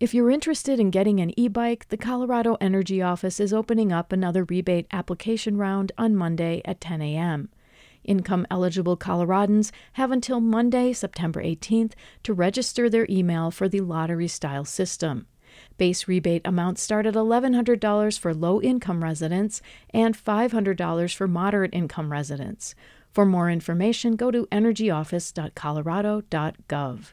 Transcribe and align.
If 0.00 0.12
you're 0.14 0.30
interested 0.30 0.80
in 0.80 0.90
getting 0.90 1.20
an 1.20 1.38
e 1.38 1.46
bike, 1.46 1.90
the 1.90 1.98
Colorado 1.98 2.56
Energy 2.58 3.02
Office 3.02 3.38
is 3.38 3.52
opening 3.52 3.92
up 3.92 4.12
another 4.12 4.44
rebate 4.44 4.86
application 4.90 5.58
round 5.58 5.92
on 5.98 6.16
Monday 6.16 6.62
at 6.64 6.80
10 6.80 7.02
a.m. 7.02 7.50
Income 8.02 8.46
eligible 8.50 8.96
Coloradans 8.96 9.72
have 9.92 10.10
until 10.10 10.40
Monday, 10.40 10.94
September 10.94 11.42
18th, 11.42 11.92
to 12.22 12.32
register 12.32 12.88
their 12.88 13.06
email 13.10 13.50
for 13.50 13.68
the 13.68 13.82
lottery 13.82 14.26
style 14.26 14.64
system. 14.64 15.26
Base 15.76 16.08
rebate 16.08 16.40
amounts 16.46 16.82
start 16.82 17.04
at 17.04 17.12
$1,100 17.12 18.18
for 18.18 18.32
low 18.32 18.62
income 18.62 19.04
residents 19.04 19.60
and 19.90 20.16
$500 20.16 21.14
for 21.14 21.28
moderate 21.28 21.74
income 21.74 22.10
residents. 22.10 22.74
For 23.12 23.26
more 23.26 23.50
information, 23.50 24.16
go 24.16 24.30
to 24.30 24.46
energyoffice.colorado.gov. 24.46 27.12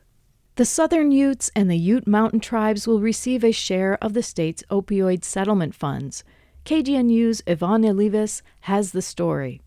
The 0.57 0.65
Southern 0.65 1.11
Utes 1.11 1.51
and 1.55 1.69
the 1.69 1.77
Ute 1.77 2.07
Mountain 2.07 2.39
Tribes 2.39 2.87
will 2.87 2.99
receive 2.99 3.43
a 3.43 3.51
share 3.51 3.95
of 4.03 4.15
the 4.15 4.23
state's 4.23 4.63
opioid 4.71 5.23
settlement 5.23 5.75
funds. 5.75 6.23
KGNU's 6.65 7.43
Ivonne 7.45 7.83
Olivas 7.83 8.41
has 8.61 8.91
the 8.91 9.03
story. 9.03 9.61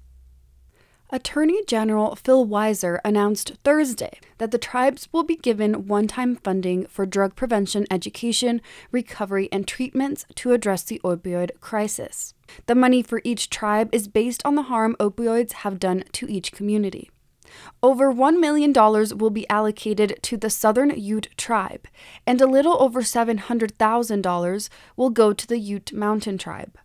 Attorney 1.10 1.62
General 1.64 2.16
Phil 2.16 2.44
Weiser 2.44 2.98
announced 3.04 3.52
Thursday 3.62 4.18
that 4.38 4.50
the 4.50 4.58
tribes 4.58 5.08
will 5.12 5.22
be 5.22 5.36
given 5.36 5.86
one 5.86 6.08
time 6.08 6.34
funding 6.34 6.86
for 6.86 7.06
drug 7.06 7.36
prevention 7.36 7.86
education, 7.88 8.60
recovery, 8.90 9.48
and 9.52 9.68
treatments 9.68 10.26
to 10.34 10.50
address 10.50 10.82
the 10.82 11.00
opioid 11.04 11.52
crisis. 11.60 12.34
The 12.66 12.74
money 12.74 13.00
for 13.00 13.20
each 13.22 13.48
tribe 13.48 13.94
is 13.94 14.08
based 14.08 14.42
on 14.44 14.56
the 14.56 14.62
harm 14.62 14.96
opioids 14.98 15.52
have 15.52 15.78
done 15.78 16.02
to 16.14 16.28
each 16.28 16.50
community. 16.50 17.10
Over 17.82 18.12
$1 18.12 18.38
million 18.38 18.72
will 19.18 19.30
be 19.30 19.48
allocated 19.48 20.18
to 20.22 20.36
the 20.36 20.50
Southern 20.50 20.90
Ute 20.90 21.28
tribe, 21.36 21.88
and 22.26 22.40
a 22.40 22.46
little 22.46 22.80
over 22.80 23.02
$700,000 23.02 24.68
will 24.96 25.10
go 25.10 25.32
to 25.32 25.46
the 25.46 25.58
Ute 25.58 25.92
Mountain 25.92 26.38
tribe. 26.38 26.78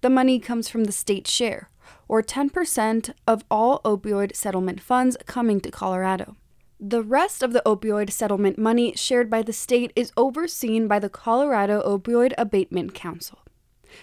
The 0.00 0.10
money 0.10 0.38
comes 0.38 0.68
from 0.68 0.84
the 0.84 0.92
state 0.92 1.26
share, 1.26 1.70
or 2.08 2.22
10% 2.22 3.12
of 3.26 3.44
all 3.50 3.80
opioid 3.84 4.34
settlement 4.36 4.80
funds 4.80 5.16
coming 5.26 5.60
to 5.60 5.70
Colorado. 5.70 6.36
The 6.80 7.02
rest 7.02 7.44
of 7.44 7.52
the 7.52 7.62
opioid 7.64 8.10
settlement 8.10 8.58
money 8.58 8.92
shared 8.96 9.30
by 9.30 9.42
the 9.42 9.52
state 9.52 9.92
is 9.94 10.12
overseen 10.16 10.88
by 10.88 10.98
the 10.98 11.08
Colorado 11.08 11.80
Opioid 11.80 12.32
Abatement 12.36 12.92
Council. 12.92 13.38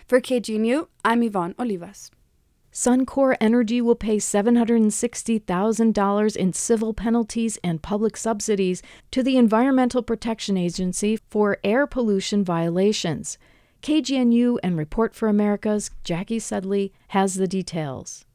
For 0.07 0.21
KGNU, 0.21 0.87
I'm 1.03 1.21
Ivonne 1.21 1.55
Olivas. 1.55 2.09
Suncor 2.71 3.35
Energy 3.41 3.81
will 3.81 3.95
pay 3.95 4.17
$760,000 4.17 6.35
in 6.35 6.53
civil 6.53 6.93
penalties 6.93 7.57
and 7.63 7.81
public 7.81 8.15
subsidies 8.15 8.83
to 9.11 9.23
the 9.23 9.37
Environmental 9.37 10.03
Protection 10.03 10.55
Agency 10.55 11.17
for 11.29 11.57
air 11.63 11.87
pollution 11.87 12.43
violations. 12.43 13.39
KGNU 13.81 14.59
and 14.61 14.77
Report 14.77 15.15
for 15.15 15.27
America's 15.27 15.89
Jackie 16.03 16.39
Sedley 16.39 16.93
has 17.09 17.35
the 17.35 17.47
details. 17.47 18.25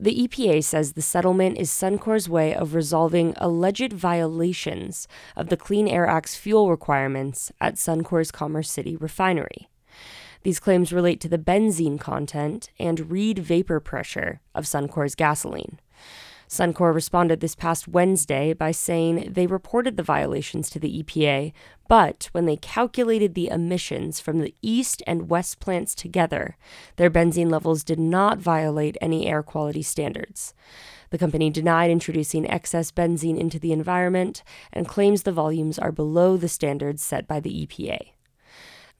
The 0.00 0.26
EPA 0.26 0.64
says 0.64 0.94
the 0.94 1.02
settlement 1.02 1.58
is 1.58 1.70
Suncor's 1.70 2.28
way 2.28 2.54
of 2.54 2.74
resolving 2.74 3.34
alleged 3.36 3.92
violations 3.92 5.06
of 5.36 5.48
the 5.48 5.56
Clean 5.56 5.86
Air 5.86 6.06
Act's 6.06 6.34
fuel 6.34 6.70
requirements 6.70 7.52
at 7.60 7.74
Suncor's 7.74 8.32
Commerce 8.32 8.70
City 8.70 8.96
refinery. 8.96 9.68
These 10.42 10.60
claims 10.60 10.92
relate 10.92 11.20
to 11.20 11.28
the 11.28 11.38
benzene 11.38 11.98
content 11.98 12.70
and 12.78 13.10
Reid 13.10 13.38
vapor 13.38 13.80
pressure 13.80 14.40
of 14.54 14.64
Suncor's 14.64 15.14
gasoline. 15.14 15.78
Suncor 16.52 16.92
responded 16.92 17.40
this 17.40 17.54
past 17.54 17.88
Wednesday 17.88 18.52
by 18.52 18.72
saying 18.72 19.32
they 19.32 19.46
reported 19.46 19.96
the 19.96 20.02
violations 20.02 20.68
to 20.68 20.78
the 20.78 21.02
EPA, 21.02 21.54
but 21.88 22.28
when 22.32 22.44
they 22.44 22.56
calculated 22.56 23.34
the 23.34 23.48
emissions 23.48 24.20
from 24.20 24.40
the 24.40 24.54
east 24.60 25.02
and 25.06 25.30
west 25.30 25.60
plants 25.60 25.94
together, 25.94 26.58
their 26.96 27.08
benzene 27.08 27.50
levels 27.50 27.82
did 27.82 27.98
not 27.98 28.36
violate 28.36 28.98
any 29.00 29.26
air 29.26 29.42
quality 29.42 29.80
standards. 29.80 30.52
The 31.08 31.16
company 31.16 31.48
denied 31.48 31.90
introducing 31.90 32.46
excess 32.50 32.90
benzene 32.90 33.38
into 33.38 33.58
the 33.58 33.72
environment 33.72 34.42
and 34.74 34.86
claims 34.86 35.22
the 35.22 35.32
volumes 35.32 35.78
are 35.78 35.92
below 35.92 36.36
the 36.36 36.48
standards 36.48 37.02
set 37.02 37.26
by 37.26 37.40
the 37.40 37.66
EPA. 37.66 38.10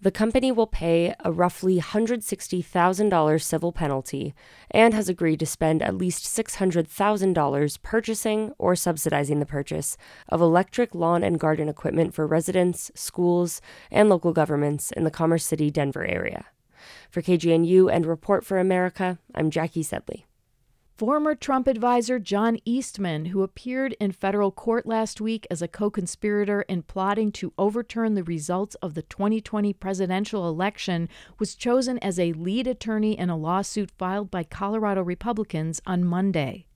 The 0.03 0.11
company 0.11 0.51
will 0.51 0.67
pay 0.67 1.15
a 1.21 1.31
roughly 1.31 1.79
$160,000 1.79 3.41
civil 3.41 3.71
penalty 3.71 4.35
and 4.69 4.95
has 4.95 5.09
agreed 5.09 5.39
to 5.39 5.47
spend 5.47 5.81
at 5.81 5.95
least 5.95 6.25
$600,000 6.25 7.83
purchasing 7.83 8.53
or 8.59 8.75
subsidizing 8.75 9.39
the 9.39 9.47
purchase 9.47 9.97
of 10.29 10.41
electric 10.41 10.93
lawn 10.97 11.23
and 11.23 11.39
garden 11.39 11.69
equipment 11.69 12.15
for 12.15 12.27
residents, 12.27 12.91
schools, 12.97 13.61
and 13.93 14.09
local 14.09 14.33
governments 14.33 14.91
in 14.91 15.05
the 15.05 15.11
Commerce 15.11 15.47
City, 15.47 15.71
Denver 15.71 16.05
area. 16.05 16.47
For 17.09 17.23
KGNU 17.23 17.89
and 17.89 18.05
Report 18.05 18.45
for 18.45 18.59
America, 18.59 19.21
I'm 19.37 19.53
Jackie 19.53 19.85
Sedley. 19.85 20.27
Former 21.03 21.35
Trump 21.35 21.67
advisor 21.67 22.21
John 22.21 22.59
Eastman, 22.65 23.25
who 23.25 23.43
appeared 23.43 23.97
in 23.99 24.13
federal 24.13 24.53
court 24.53 24.87
last 24.87 25.21
week 25.21 25.49
as 25.51 25.61
a 25.61 25.67
co 25.67 25.91
conspirator 25.91 26.63
in 26.69 26.83
plotting 26.83 27.33
to 27.33 27.53
overturn 27.59 28.15
the 28.15 28.23
results 28.23 28.77
of 28.77 28.95
the 28.95 29.03
2020 29.03 29.73
presidential 29.73 30.49
election, 30.49 31.09
was 31.41 31.57
chosen 31.57 31.99
as 31.99 32.21
a 32.21 32.35
lead 32.35 32.69
attorney 32.69 33.19
in 33.19 33.31
a 33.31 33.37
lawsuit 33.37 33.91
filed 33.99 34.31
by 34.31 34.45
Colorado 34.45 35.03
Republicans 35.03 35.83
on 35.85 36.05
Monday. 36.05 36.67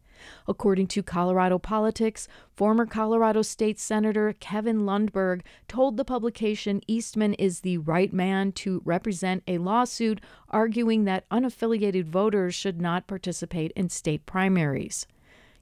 According 0.48 0.88
to 0.88 1.02
Colorado 1.02 1.58
Politics, 1.58 2.28
former 2.54 2.86
Colorado 2.86 3.42
State 3.42 3.78
Senator 3.78 4.34
Kevin 4.40 4.80
Lundberg 4.80 5.42
told 5.68 5.96
the 5.96 6.04
publication 6.04 6.80
Eastman 6.86 7.34
is 7.34 7.60
the 7.60 7.78
right 7.78 8.12
man 8.12 8.52
to 8.52 8.82
represent 8.84 9.42
a 9.46 9.58
lawsuit 9.58 10.20
arguing 10.50 11.04
that 11.04 11.28
unaffiliated 11.30 12.04
voters 12.04 12.54
should 12.54 12.80
not 12.80 13.06
participate 13.06 13.72
in 13.76 13.88
state 13.88 14.26
primaries. 14.26 15.06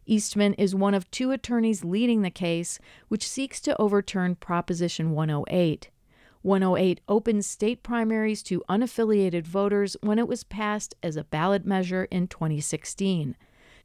Eastman 0.06 0.54
is 0.54 0.74
one 0.74 0.94
of 0.94 1.10
two 1.10 1.30
attorneys 1.30 1.84
leading 1.84 2.22
the 2.22 2.30
case, 2.30 2.78
which 3.08 3.26
seeks 3.26 3.60
to 3.60 3.80
overturn 3.80 4.34
Proposition 4.34 5.12
108. 5.12 5.90
108 6.42 7.00
opened 7.08 7.42
state 7.42 7.82
primaries 7.82 8.42
to 8.42 8.62
unaffiliated 8.68 9.46
voters 9.46 9.96
when 10.02 10.18
it 10.18 10.28
was 10.28 10.44
passed 10.44 10.94
as 11.02 11.16
a 11.16 11.24
ballot 11.24 11.64
measure 11.64 12.04
in 12.10 12.28
2016. 12.28 13.34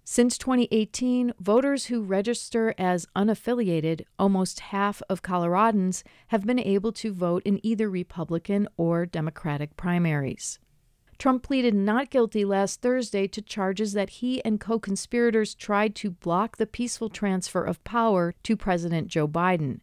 Since 0.04 0.38
2018, 0.40 1.34
voters 1.40 1.86
who 1.86 2.02
register 2.02 2.74
as 2.78 3.06
unaffiliated, 3.16 4.06
almost 4.18 4.60
half 4.60 5.02
of 5.10 5.22
Coloradans, 5.22 6.04
have 6.28 6.46
been 6.46 6.60
able 6.60 6.92
to 6.94 7.14
vote 7.14 7.44
in 7.46 7.64
either 7.64 7.90
Republican 7.90 8.68
or 8.76 9.06
Democratic 9.06 9.78
primaries. 9.78 10.60
Trump 11.20 11.44
pleaded 11.44 11.76
not 11.76 12.10
guilty 12.10 12.46
last 12.46 12.82
Thursday 12.82 13.28
to 13.28 13.42
charges 13.42 13.92
that 13.92 14.10
he 14.10 14.44
and 14.46 14.60
co 14.60 14.80
conspirators 14.80 15.54
tried 15.54 15.94
to 15.96 16.12
block 16.12 16.58
the 16.58 16.66
peaceful 16.66 17.10
transfer 17.10 17.62
of 17.62 17.84
power 17.84 18.34
to 18.44 18.56
President 18.56 19.10
Joe 19.10 19.28
Biden. 19.28 19.82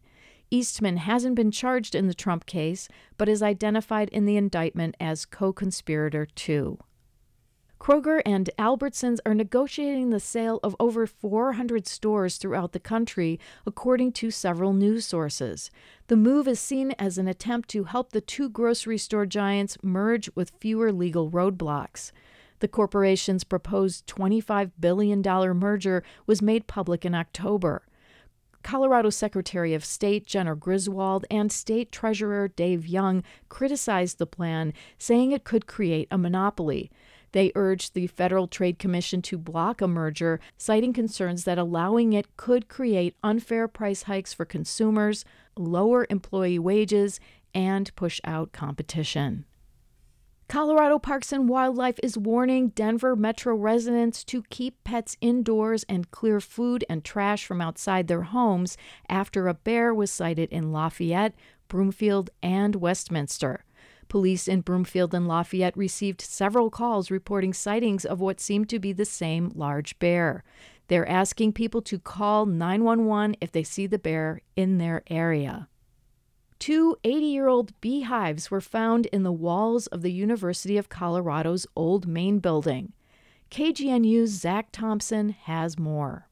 Eastman 0.49 0.97
hasn't 0.97 1.35
been 1.35 1.51
charged 1.51 1.93
in 1.93 2.07
the 2.07 2.13
Trump 2.13 2.47
case, 2.47 2.87
but 3.17 3.29
is 3.29 3.43
identified 3.43 4.09
in 4.09 4.25
the 4.25 4.35
indictment 4.35 4.95
as 4.99 5.25
co 5.25 5.53
conspirator 5.53 6.25
2. 6.25 6.79
Kroger 7.79 8.21
and 8.25 8.49
Albertsons 8.57 9.19
are 9.25 9.35
negotiating 9.35 10.09
the 10.09 10.19
sale 10.19 10.59
of 10.63 10.75
over 10.79 11.05
400 11.05 11.87
stores 11.87 12.37
throughout 12.37 12.71
the 12.71 12.79
country, 12.79 13.39
according 13.65 14.11
to 14.13 14.31
several 14.31 14.73
news 14.73 15.05
sources. 15.05 15.69
The 16.07 16.17
move 16.17 16.47
is 16.47 16.59
seen 16.59 16.91
as 16.97 17.17
an 17.17 17.27
attempt 17.27 17.69
to 17.69 17.83
help 17.85 18.11
the 18.11 18.21
two 18.21 18.49
grocery 18.49 18.97
store 18.97 19.25
giants 19.25 19.77
merge 19.83 20.29
with 20.35 20.53
fewer 20.59 20.91
legal 20.91 21.29
roadblocks. 21.29 22.11
The 22.59 22.67
corporation's 22.67 23.43
proposed 23.43 24.07
$25 24.07 24.71
billion 24.79 25.21
merger 25.21 26.03
was 26.25 26.41
made 26.41 26.65
public 26.65 27.05
in 27.05 27.13
October. 27.13 27.83
Colorado 28.63 29.09
Secretary 29.09 29.73
of 29.73 29.85
State 29.85 30.25
Jena 30.25 30.55
Griswold 30.55 31.25
and 31.29 31.51
State 31.51 31.91
Treasurer 31.91 32.47
Dave 32.47 32.87
Young 32.87 33.23
criticized 33.47 34.17
the 34.17 34.25
plan, 34.25 34.73
saying 34.97 35.31
it 35.31 35.43
could 35.43 35.67
create 35.67 36.07
a 36.09 36.17
monopoly. 36.17 36.91
They 37.31 37.51
urged 37.55 37.93
the 37.93 38.07
Federal 38.07 38.47
Trade 38.47 38.79
Commission 38.79 39.21
to 39.23 39.37
block 39.37 39.81
a 39.81 39.87
merger, 39.87 40.39
citing 40.57 40.93
concerns 40.93 41.43
that 41.43 41.57
allowing 41.57 42.13
it 42.13 42.37
could 42.37 42.67
create 42.67 43.15
unfair 43.23 43.67
price 43.67 44.03
hikes 44.03 44.33
for 44.33 44.45
consumers, 44.45 45.25
lower 45.57 46.07
employee 46.09 46.59
wages, 46.59 47.19
and 47.53 47.93
push 47.95 48.21
out 48.23 48.51
competition. 48.51 49.45
Colorado 50.47 50.97
Parks 50.97 51.33
and 51.33 51.49
Wildlife 51.49 51.99
is 52.01 52.17
warning 52.17 52.69
Denver 52.69 53.17
metro 53.17 53.53
residents 53.53 54.23
to 54.23 54.43
keep 54.43 54.81
pets 54.85 55.17
indoors 55.19 55.83
and 55.89 56.09
clear 56.09 56.39
food 56.39 56.85
and 56.89 57.03
trash 57.03 57.45
from 57.45 57.59
outside 57.59 58.07
their 58.07 58.21
homes 58.21 58.77
after 59.09 59.49
a 59.49 59.53
bear 59.53 59.93
was 59.93 60.09
sighted 60.09 60.49
in 60.49 60.71
Lafayette, 60.71 61.35
Broomfield, 61.67 62.29
and 62.41 62.77
Westminster. 62.77 63.65
Police 64.07 64.47
in 64.47 64.61
Broomfield 64.61 65.13
and 65.13 65.27
Lafayette 65.27 65.77
received 65.77 66.21
several 66.21 66.69
calls 66.69 67.11
reporting 67.11 67.53
sightings 67.53 68.05
of 68.05 68.19
what 68.19 68.39
seemed 68.39 68.69
to 68.69 68.79
be 68.79 68.93
the 68.93 69.05
same 69.05 69.51
large 69.55 69.97
bear. 69.99 70.43
They're 70.87 71.07
asking 71.07 71.53
people 71.53 71.81
to 71.83 71.99
call 71.99 72.45
911 72.45 73.35
if 73.41 73.51
they 73.51 73.63
see 73.63 73.87
the 73.87 73.99
bear 73.99 74.41
in 74.55 74.77
their 74.77 75.03
area. 75.07 75.67
Two 76.59 76.95
80 77.03 77.25
year 77.25 77.47
old 77.47 77.79
beehives 77.81 78.49
were 78.49 78.61
found 78.61 79.05
in 79.07 79.23
the 79.23 79.31
walls 79.31 79.87
of 79.87 80.01
the 80.01 80.11
University 80.11 80.77
of 80.77 80.89
Colorado's 80.89 81.67
old 81.75 82.07
main 82.07 82.39
building. 82.39 82.93
KGNU's 83.51 84.31
Zach 84.31 84.69
Thompson 84.71 85.29
has 85.29 85.77
more. 85.77 86.27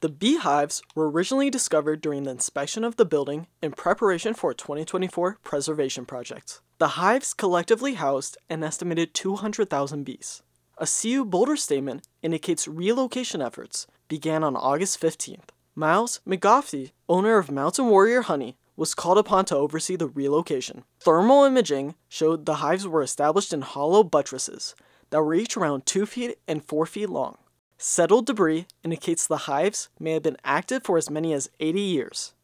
The 0.00 0.08
beehives 0.08 0.80
were 0.94 1.10
originally 1.10 1.50
discovered 1.50 2.00
during 2.00 2.22
the 2.22 2.30
inspection 2.30 2.84
of 2.84 2.94
the 2.94 3.04
building 3.04 3.48
in 3.60 3.72
preparation 3.72 4.32
for 4.32 4.52
a 4.52 4.54
2024 4.54 5.38
preservation 5.42 6.06
project. 6.06 6.60
The 6.78 6.88
hives 6.88 7.34
collectively 7.34 7.94
housed 7.94 8.38
an 8.48 8.62
estimated 8.62 9.12
200,000 9.12 10.04
bees. 10.04 10.42
A 10.76 10.86
CU 10.86 11.24
Boulder 11.24 11.56
statement 11.56 12.06
indicates 12.22 12.68
relocation 12.68 13.42
efforts 13.42 13.88
began 14.06 14.44
on 14.44 14.54
August 14.54 15.00
15th. 15.00 15.48
Miles 15.74 16.20
McGoffey, 16.24 16.92
owner 17.08 17.36
of 17.36 17.50
Mountain 17.50 17.88
Warrior 17.88 18.22
Honey, 18.22 18.56
was 18.76 18.94
called 18.94 19.18
upon 19.18 19.46
to 19.46 19.56
oversee 19.56 19.96
the 19.96 20.06
relocation. 20.06 20.84
Thermal 21.00 21.42
imaging 21.42 21.96
showed 22.08 22.46
the 22.46 22.56
hives 22.56 22.86
were 22.86 23.02
established 23.02 23.52
in 23.52 23.62
hollow 23.62 24.04
buttresses 24.04 24.76
that 25.10 25.20
were 25.20 25.34
each 25.34 25.56
around 25.56 25.86
2 25.86 26.06
feet 26.06 26.38
and 26.46 26.64
4 26.64 26.86
feet 26.86 27.10
long. 27.10 27.38
Settled 27.80 28.26
debris 28.26 28.66
indicates 28.82 29.24
the 29.24 29.46
hives 29.46 29.88
may 30.00 30.10
have 30.10 30.24
been 30.24 30.36
active 30.42 30.82
for 30.82 30.98
as 30.98 31.08
many 31.08 31.32
as 31.32 31.48
80 31.60 31.80
years. 31.80 32.34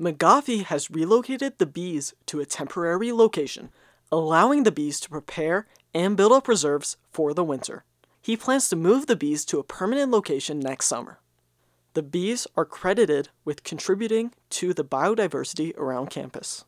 McGoffey 0.00 0.64
has 0.64 0.90
relocated 0.90 1.58
the 1.58 1.66
bees 1.66 2.12
to 2.26 2.40
a 2.40 2.44
temporary 2.44 3.12
location, 3.12 3.70
allowing 4.10 4.64
the 4.64 4.72
bees 4.72 4.98
to 4.98 5.08
prepare 5.08 5.68
and 5.94 6.16
build 6.16 6.32
up 6.32 6.48
reserves 6.48 6.96
for 7.12 7.32
the 7.32 7.44
winter. 7.44 7.84
He 8.20 8.36
plans 8.36 8.68
to 8.68 8.76
move 8.76 9.06
the 9.06 9.14
bees 9.14 9.44
to 9.44 9.60
a 9.60 9.64
permanent 9.64 10.10
location 10.10 10.58
next 10.58 10.86
summer. 10.86 11.20
The 11.94 12.02
bees 12.02 12.48
are 12.56 12.64
credited 12.64 13.28
with 13.44 13.62
contributing 13.62 14.32
to 14.50 14.74
the 14.74 14.84
biodiversity 14.84 15.76
around 15.76 16.10
campus. 16.10 16.64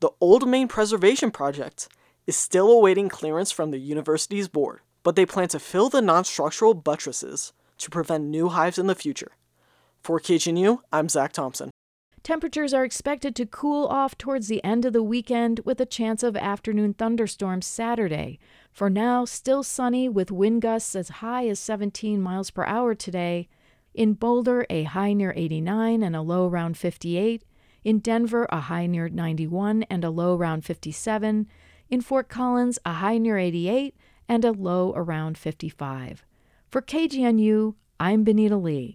The 0.00 0.10
Old 0.22 0.48
Main 0.48 0.68
Preservation 0.68 1.30
Project 1.30 1.88
is 2.26 2.34
still 2.34 2.70
awaiting 2.70 3.10
clearance 3.10 3.52
from 3.52 3.72
the 3.72 3.78
university's 3.78 4.48
board, 4.48 4.80
but 5.02 5.16
they 5.16 5.26
plan 5.26 5.48
to 5.48 5.58
fill 5.58 5.88
the 5.88 6.02
non 6.02 6.24
structural 6.24 6.74
buttresses 6.74 7.52
to 7.78 7.90
prevent 7.90 8.24
new 8.24 8.48
hives 8.48 8.78
in 8.78 8.86
the 8.86 8.94
future. 8.94 9.32
For 10.00 10.20
KGNU, 10.20 10.78
I'm 10.92 11.08
Zach 11.08 11.32
Thompson. 11.32 11.70
Temperatures 12.22 12.72
are 12.72 12.84
expected 12.84 13.34
to 13.34 13.46
cool 13.46 13.86
off 13.88 14.16
towards 14.16 14.46
the 14.46 14.62
end 14.62 14.84
of 14.84 14.92
the 14.92 15.02
weekend 15.02 15.60
with 15.64 15.80
a 15.80 15.86
chance 15.86 16.22
of 16.22 16.36
afternoon 16.36 16.94
thunderstorms 16.94 17.66
Saturday. 17.66 18.38
For 18.70 18.88
now, 18.88 19.24
still 19.24 19.64
sunny 19.64 20.08
with 20.08 20.30
wind 20.30 20.62
gusts 20.62 20.94
as 20.94 21.08
high 21.08 21.48
as 21.48 21.58
17 21.58 22.22
miles 22.22 22.50
per 22.50 22.64
hour 22.64 22.94
today. 22.94 23.48
In 23.92 24.14
Boulder, 24.14 24.64
a 24.70 24.84
high 24.84 25.12
near 25.12 25.32
89 25.36 26.02
and 26.02 26.14
a 26.14 26.22
low 26.22 26.46
around 26.46 26.76
58. 26.76 27.42
In 27.82 27.98
Denver, 27.98 28.46
a 28.50 28.60
high 28.60 28.86
near 28.86 29.08
91 29.08 29.82
and 29.90 30.04
a 30.04 30.10
low 30.10 30.36
around 30.36 30.64
57. 30.64 31.48
In 31.90 32.00
Fort 32.00 32.28
Collins, 32.28 32.78
a 32.86 32.92
high 32.94 33.18
near 33.18 33.36
88 33.36 33.96
and 34.28 34.44
a 34.44 34.52
low 34.52 34.92
around 34.94 35.38
55. 35.38 36.24
For 36.68 36.82
KGNU, 36.82 37.74
I'm 38.00 38.24
Benita 38.24 38.56
Lee. 38.56 38.90